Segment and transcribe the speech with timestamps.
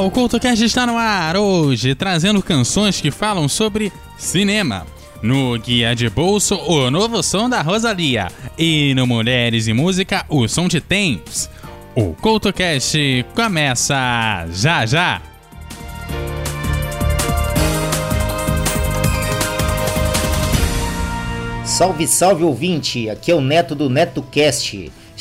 [0.00, 4.86] O CultoCast está no ar hoje, trazendo canções que falam sobre cinema.
[5.22, 8.28] No Guia de Bolso, o novo som da Rosalia.
[8.58, 11.48] E no Mulheres e Música, o som de Temps.
[11.94, 15.22] O CultoCast começa já já!
[21.64, 23.08] Salve, salve ouvinte!
[23.08, 24.90] Aqui é o Neto do NetoCast.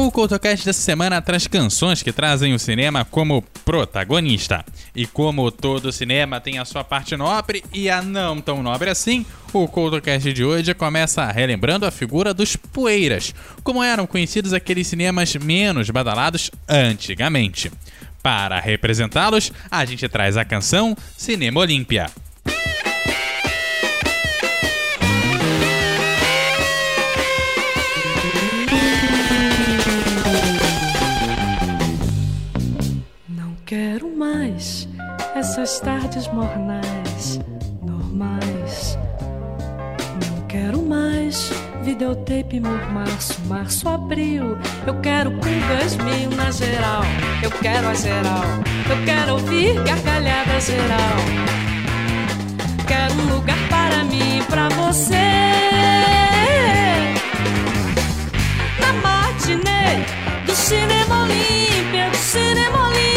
[0.00, 4.64] O CoutoCast dessa semana traz canções que trazem o cinema como protagonista.
[4.96, 9.26] E como todo cinema tem a sua parte nobre e a não tão nobre assim,
[9.52, 15.36] o CoutoCast de hoje começa relembrando a figura dos poeiras, como eram conhecidos aqueles cinemas
[15.36, 17.70] menos badalados antigamente.
[18.22, 22.10] Para representá-los, a gente traz a canção Cinema Olímpia.
[36.10, 37.40] Tardes mornais,
[37.82, 38.98] normais.
[40.26, 41.52] Não quero mais
[41.84, 44.58] videotape março, março, abril.
[44.86, 47.02] Eu quero pulgas mil na geral.
[47.42, 48.42] Eu quero a geral.
[48.90, 51.18] Eu quero ouvir gargalhada geral.
[52.88, 55.14] Quero um lugar para mim, pra você.
[58.80, 60.04] Na matinê
[60.44, 63.09] do cinema Olímpia, do cinema Olímpia.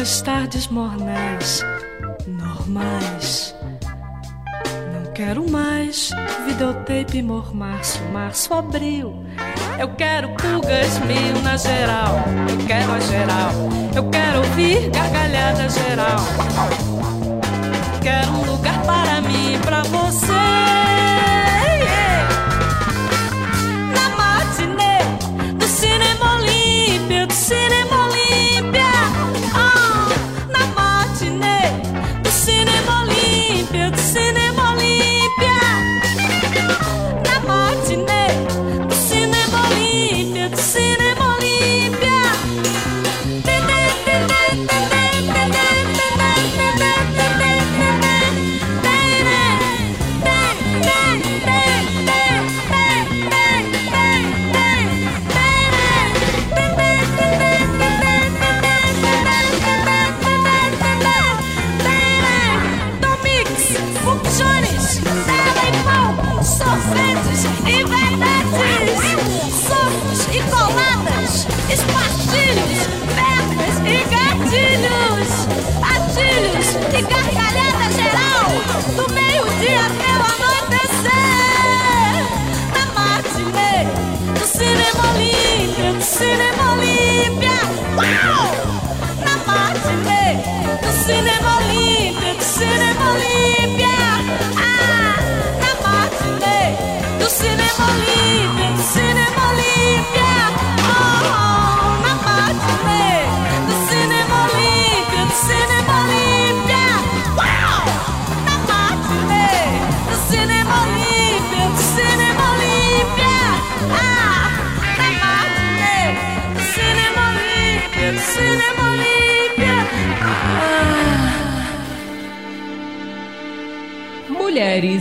[0.00, 1.62] Essas tardes mornais,
[2.26, 3.54] normais.
[4.94, 6.10] Não quero mais
[6.46, 9.14] videotape mormarço, março, abril.
[9.78, 12.16] Eu quero pulgas mil na geral.
[12.48, 13.52] Eu quero a geral.
[13.94, 16.20] Eu quero ouvir gargalhada geral.
[18.02, 20.89] Quero um lugar para mim, para você.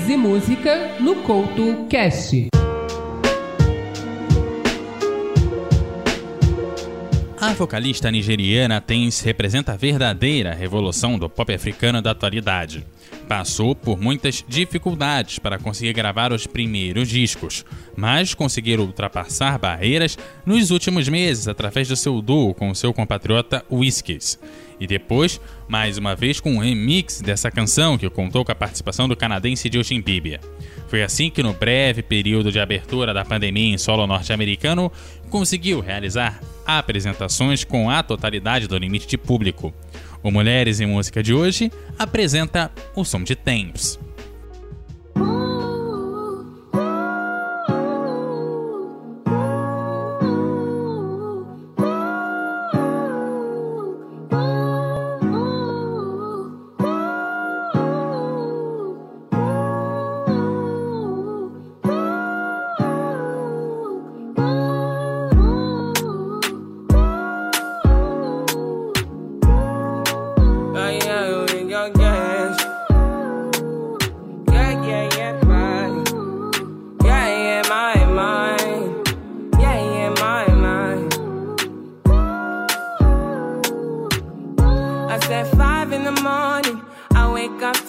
[0.09, 2.47] E Música no Couto Cast.
[7.39, 12.85] A vocalista nigeriana Tens representa a verdadeira revolução do pop africano da atualidade.
[13.29, 17.63] Passou por muitas dificuldades para conseguir gravar os primeiros discos,
[17.95, 24.39] mas conseguiu ultrapassar barreiras nos últimos meses através do seu duo com seu compatriota Whiskies.
[24.79, 29.07] E depois, mais uma vez com um remix dessa canção que contou com a participação
[29.07, 30.39] do canadense Justin Bieber.
[30.87, 34.91] Foi assim que, no breve período de abertura da pandemia em solo norte-americano,
[35.29, 39.71] conseguiu realizar apresentações com a totalidade do limite de público.
[40.21, 43.35] O Mulheres em Música de hoje apresenta o som de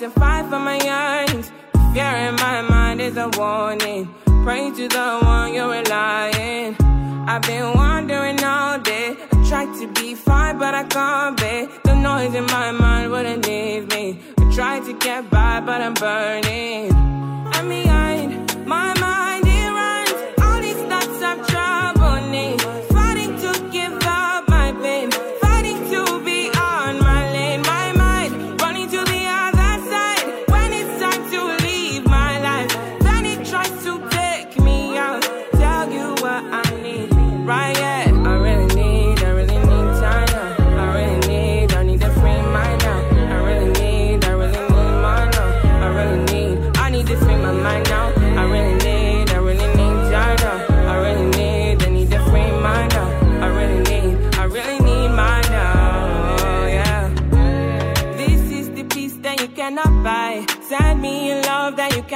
[0.02, 1.50] and fight for my eyes,
[1.93, 4.08] Fear in my mind is a warning.
[4.44, 6.76] Pray to the one you're relying.
[7.29, 9.17] I've been wandering all day.
[9.32, 11.69] I tried to be fine, but I can't be.
[11.85, 14.20] The noise in my mind wouldn't leave me.
[14.38, 16.93] I tried to get by, but I'm burning.
[16.94, 18.50] I'm behind.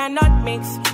[0.04, 0.84] Thames.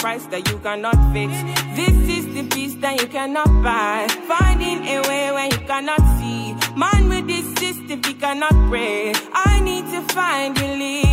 [0.00, 1.32] price that you cannot fix.
[1.76, 4.08] This is the peace that you cannot buy.
[4.26, 6.54] Finding a way when you cannot see.
[6.76, 9.12] Man with this system, he cannot pray.
[9.32, 11.09] I need to find relief.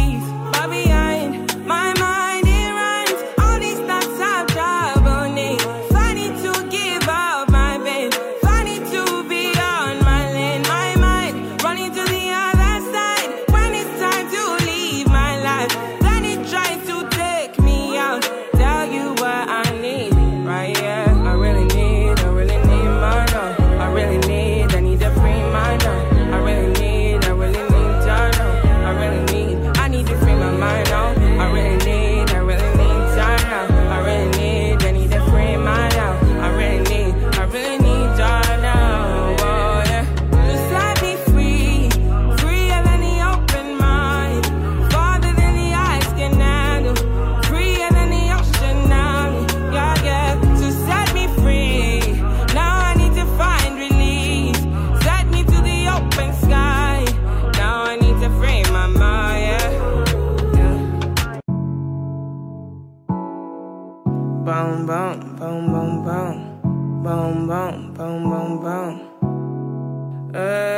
[70.38, 70.77] Uh,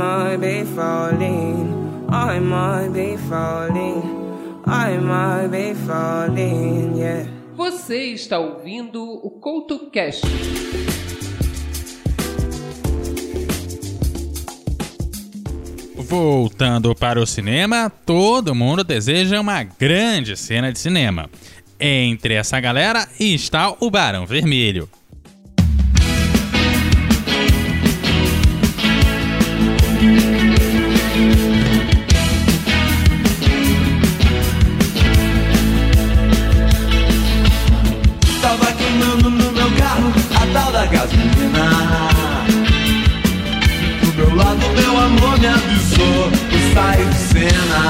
[0.00, 2.08] might be falling.
[2.08, 4.02] I might be falling.
[4.64, 7.26] I might be falling, yeah.
[7.54, 10.22] Você está ouvindo o Couto Cast.
[15.96, 21.28] Voltando para o cinema, todo mundo deseja uma grande cena de cinema.
[21.78, 24.88] Entre essa galera está o Barão Vermelho.
[46.72, 47.80] Saio de cena.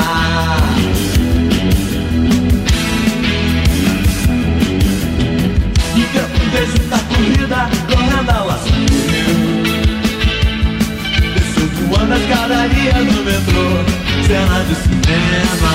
[6.13, 8.65] Eu vejo da corrida correndo a laço
[11.35, 13.85] Desceu voando a escadaria do metrô
[14.27, 15.73] Cena de cinema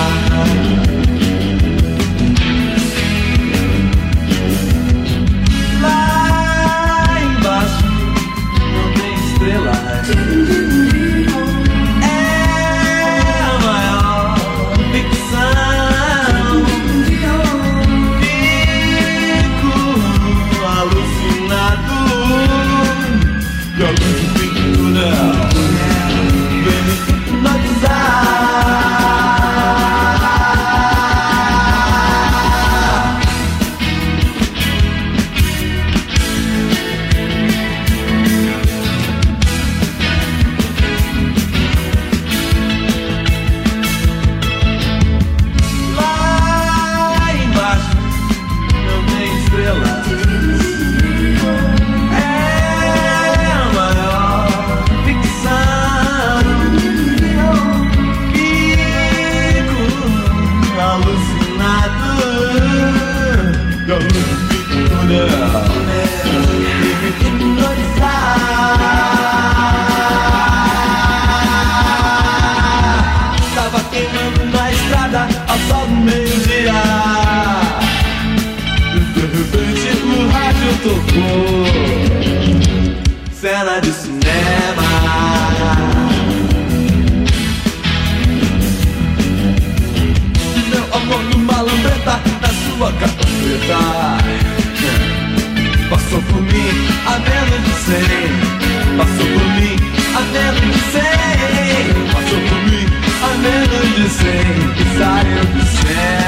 [100.75, 102.85] menos de cem Passou por mim
[103.23, 106.24] a menos de cem E saiu de cena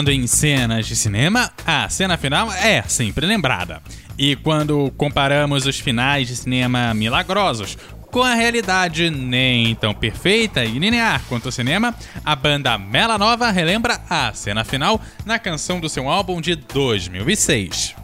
[0.00, 3.82] Falando em cenas de cinema, a cena final é sempre lembrada.
[4.16, 7.76] E quando comparamos os finais de cinema milagrosos
[8.10, 13.50] com a realidade nem tão perfeita e linear quanto o cinema, a banda Mela Nova
[13.50, 17.99] relembra a cena final na canção do seu álbum de 2006.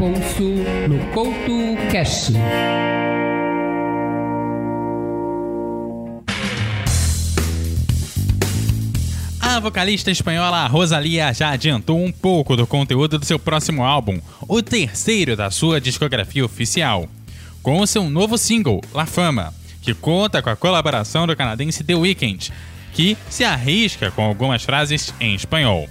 [0.00, 0.42] Afonso
[0.88, 2.32] no Couto Cast.
[9.38, 14.62] A vocalista espanhola Rosalia já adiantou um pouco do conteúdo do seu próximo álbum, o
[14.62, 17.06] terceiro da sua discografia oficial,
[17.62, 22.50] com seu novo single, La Fama, que conta com a colaboração do canadense The Weeknd,
[22.94, 25.86] que se arrisca com algumas frases em espanhol.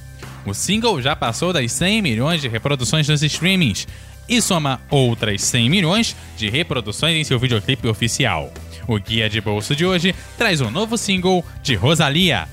[0.45, 3.88] O single já passou das 100 milhões de reproduções nos streamings
[4.28, 8.52] e soma outras 100 milhões de reproduções em seu videoclipe oficial.
[8.88, 12.47] O Guia de Bolso de hoje traz um novo single de Rosalia,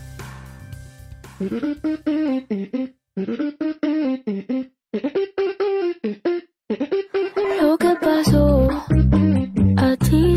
[7.61, 8.69] Lo que pasó,
[9.77, 10.36] a ti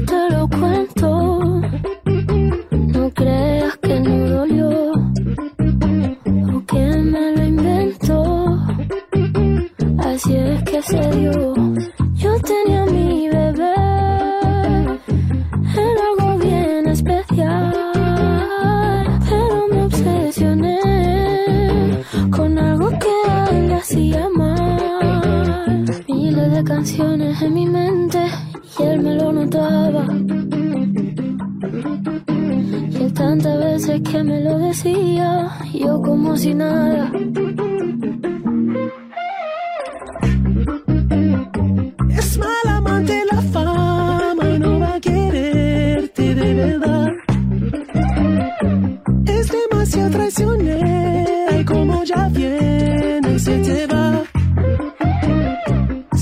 [53.50, 54.24] se te va.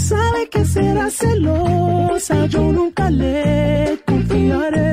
[0.09, 4.89] Sabe que será celosa, yo nunca le confiaré.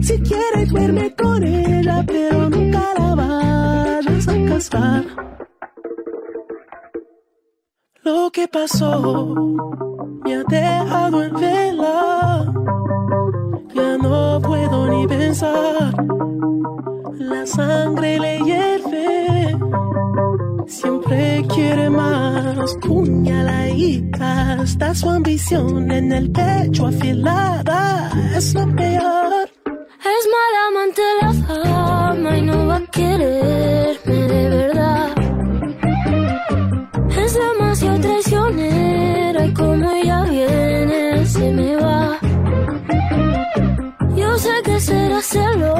[0.00, 5.04] Si quieres duerme con ella, pero nunca la vayas a casar.
[8.02, 9.34] Lo que pasó
[10.24, 12.52] me ha dejado en vela.
[13.74, 15.94] Ya no puedo ni pensar.
[17.32, 18.89] La sangre le hierve.
[20.70, 22.74] Siempre quiere más.
[22.80, 24.62] Puñaladita.
[24.62, 28.10] Está su ambición en el pecho afilada.
[28.36, 29.50] Es lo peor.
[30.14, 35.08] Es mala amante la fama y no va a quererme de verdad.
[37.24, 42.18] Es demasiado traicionera y como ella viene se me va.
[44.16, 45.79] Yo sé que será celosa,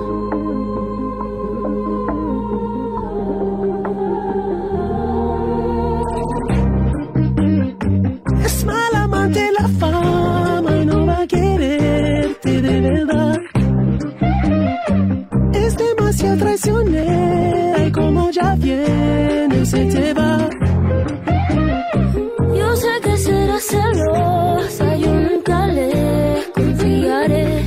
[22.55, 27.65] Yo sé que será celosa, yo nunca le confiaré.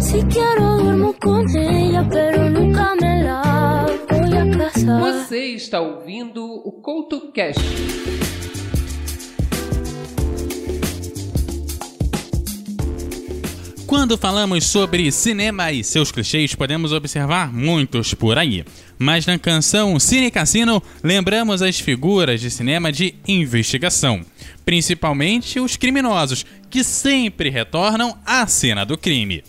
[0.00, 5.00] Si quiero duermo con ella, pero nunca me la voy a casar.
[5.00, 7.32] Você está ouvindo o Couto
[13.88, 18.62] Quando falamos sobre cinema e seus clichês, podemos observar muitos por aí.
[18.98, 24.20] Mas na canção Cine Cassino, lembramos as figuras de cinema de investigação,
[24.62, 29.42] principalmente os criminosos, que sempre retornam à cena do crime.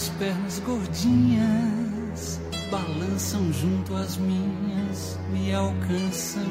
[0.00, 6.48] Tuas pernas gordinhas balançam junto às minhas, me alcançam,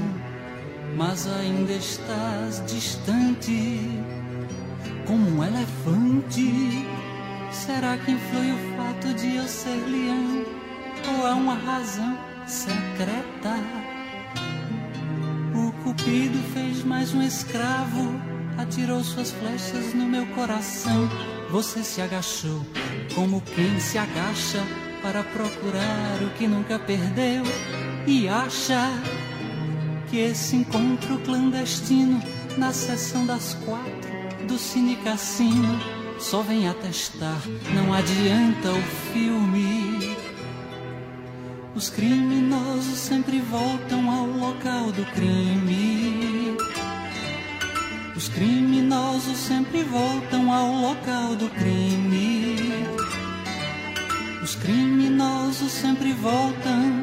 [0.96, 3.90] mas ainda estás distante,
[5.08, 6.86] como um elefante.
[7.52, 10.46] Será que influi o fato de eu ser leão
[11.18, 13.56] ou há uma razão secreta?
[15.56, 18.12] O cupido fez mais um escravo,
[18.60, 21.10] atirou suas flechas no meu coração.
[21.50, 22.64] Você se agachou
[23.16, 24.64] como quem se agacha
[25.02, 27.44] para procurar o que nunca perdeu
[28.06, 28.90] e acha
[30.10, 32.22] que esse encontro clandestino
[32.58, 34.10] na sessão das quatro
[34.48, 35.80] do Cine Cassino
[36.20, 37.42] só vem atestar,
[37.74, 38.82] não adianta o
[39.14, 40.18] filme.
[41.76, 46.58] Os criminosos sempre voltam ao local do crime.
[48.18, 52.39] Os criminosos sempre voltam ao local do crime.
[54.50, 56.99] Os criminosos sempre voltam.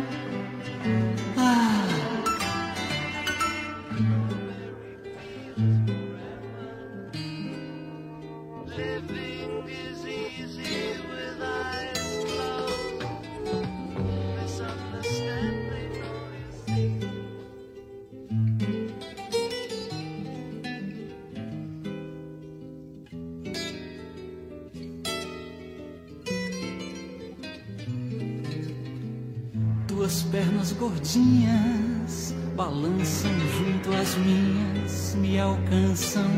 [30.07, 36.31] Tuas pernas gordinhas balançam junto às minhas, me alcançam,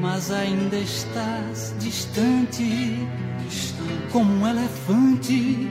[0.00, 2.98] mas ainda estás distante,
[4.10, 5.70] como um elefante.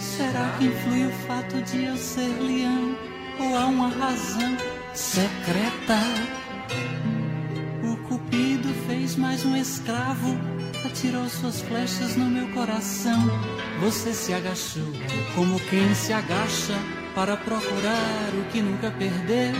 [0.00, 2.96] Será que influi o fato de eu ser leão
[3.38, 4.56] ou há uma razão
[4.92, 6.00] secreta?
[7.84, 10.36] O cupido fez mais um escravo,
[10.86, 13.22] atirou suas flechas no meu coração.
[13.80, 14.92] Você se agachou
[15.34, 16.74] como quem se agacha
[17.14, 19.54] para procurar o que nunca perdeu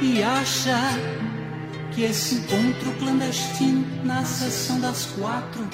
[0.00, 0.76] e acha
[1.92, 5.68] que esse encontro clandestino na sessão das quatro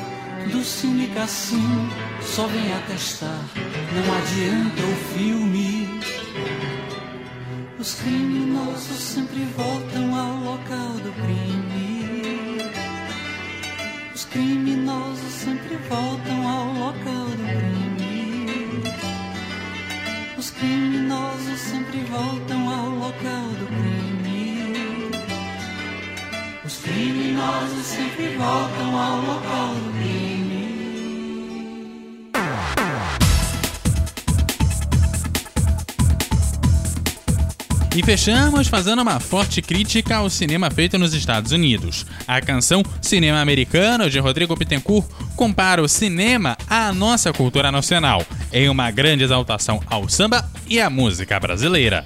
[0.51, 1.88] do Cine Cassino
[2.22, 3.40] só vem atestar,
[3.92, 6.01] não adianta o filme.
[7.79, 11.95] Os criminosos sempre voltam ao local do crime.
[14.26, 18.82] Os criminosos sempre voltam ao local do crime.
[20.36, 25.12] Os criminosos sempre voltam ao local do crime.
[26.64, 30.36] Os criminosos sempre voltam ao local do crime.
[37.96, 42.04] E fechamos fazendo uma forte crítica ao cinema feito nos Estados Unidos.
[42.28, 48.68] A canção Cinema Americano, de Rodrigo Pittencourt, compara o cinema à nossa cultura nacional, em
[48.68, 52.04] uma grande exaltação ao samba e à música brasileira.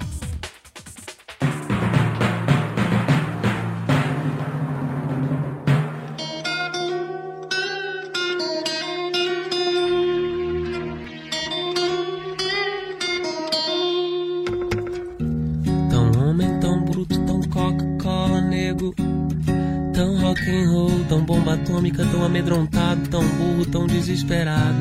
[21.71, 24.75] Atômica, tão amedrontado, tão burro, tão desesperado.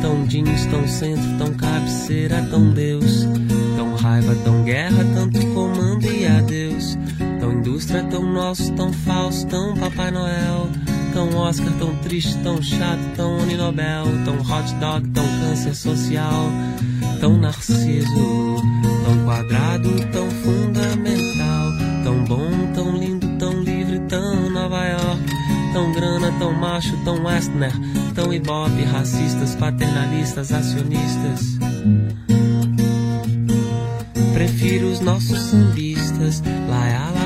[0.00, 3.28] Tão jeans, tão centro, tão cabeceira, tão Deus.
[3.76, 6.96] Tão raiva, tão guerra, tanto comando e adeus.
[7.38, 10.68] Tão indústria, tão nosso, tão falso, tão Papai Noel.
[11.12, 14.04] Tão Oscar, tão triste, tão chato, tão Uninobel.
[14.24, 16.50] Tão hot dog, tão câncer social.
[17.20, 18.56] Tão narciso,
[19.04, 20.89] tão quadrado, tão fundamental.
[26.38, 27.72] Tão macho, tão Westner.
[28.14, 31.58] Tão ibope, racistas, paternalistas, acionistas.
[34.32, 36.42] Prefiro os nossos sambistas.
[36.68, 37.19] La, laia,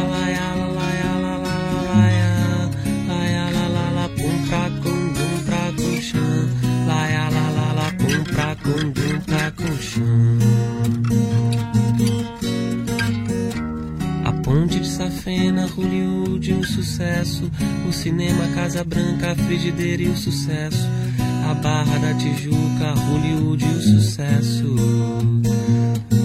[17.89, 20.89] O cinema, Casa Branca, a frigideira e o sucesso.
[21.49, 24.75] A Barra da Tijuca, Hollywood e o sucesso.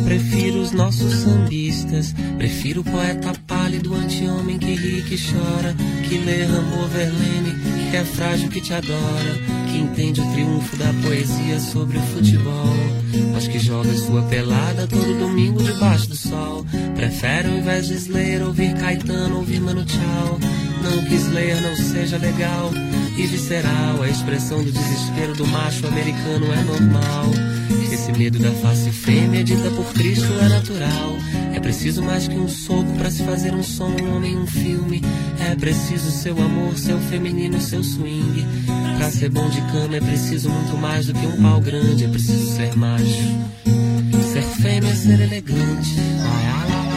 [0.05, 2.15] Prefiro os nossos sambistas.
[2.37, 5.75] Prefiro o poeta pálido, anti-homem que ri, que chora.
[6.07, 7.53] Que lê Rambo Verlaine,
[7.91, 9.35] que é frágil, que te adora.
[9.69, 12.73] Que entende o triunfo da poesia sobre o futebol.
[13.33, 16.65] Mas que joga sua pelada todo domingo debaixo do sol.
[16.95, 20.39] Prefere ao invés de Slayer ouvir Caetano, ouvir Mano Tchau.
[21.29, 22.71] Slayer não seja legal
[23.15, 24.01] e visceral.
[24.01, 27.25] A expressão do desespero do macho americano é normal.
[27.91, 31.15] Esse medo da face fêmea dita por Cristo é natural.
[31.53, 35.03] É preciso mais que um soco para se fazer um som, um homem, um filme.
[35.39, 38.45] É preciso seu amor, seu feminino, seu swing.
[38.97, 42.05] Pra ser bom de cama é preciso muito mais do que um pau grande.
[42.05, 43.05] É preciso ser macho.
[44.33, 45.95] Ser fêmea ser elegante.
[45.95, 46.88] Vai, ala, vai,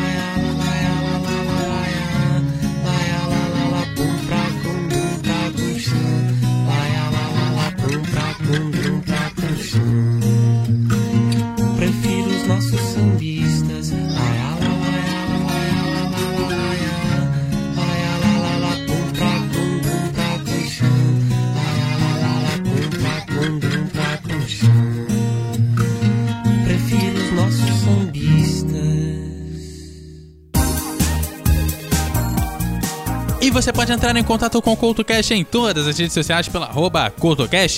[33.52, 37.12] você pode entrar em contato com o CoutoCast em todas as redes sociais pela arroba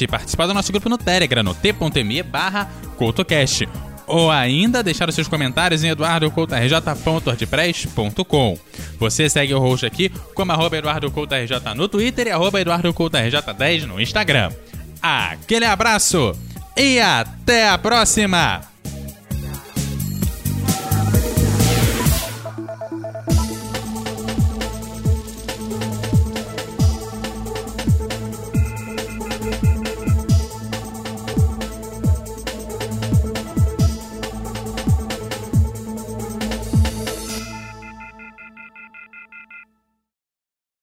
[0.01, 2.71] e participar do nosso grupo no Telegram, no t.me barra.
[4.07, 8.59] Ou ainda deixar os seus comentários em eduardocoutorj.wordpress.com.
[8.99, 14.53] Você segue o host aqui como arroba EduardoCoutoRJ no Twitter e arroba EduardoCoutoRJ10 no Instagram.
[15.03, 16.37] Aquele abraço
[16.77, 18.61] e até a próxima!